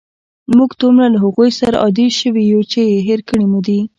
[0.57, 3.79] موږ دومره له هغوی سره عادی شوي یو، چې هېر کړي مو دي.